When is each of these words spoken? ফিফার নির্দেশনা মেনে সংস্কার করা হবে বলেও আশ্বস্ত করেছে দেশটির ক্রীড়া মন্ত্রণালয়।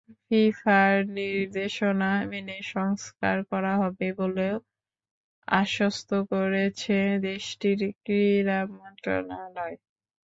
ফিফার 0.21 0.91
নির্দেশনা 1.17 2.11
মেনে 2.31 2.57
সংস্কার 2.73 3.37
করা 3.51 3.73
হবে 3.81 4.07
বলেও 4.19 4.55
আশ্বস্ত 5.47 6.09
করেছে 6.31 6.97
দেশটির 7.27 7.79
ক্রীড়া 7.97 8.59
মন্ত্রণালয়। 8.73 9.75